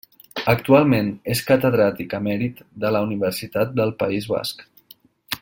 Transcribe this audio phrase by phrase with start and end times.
[0.51, 4.67] Actualment és catedràtic emèrit de la Universitat del País Basc.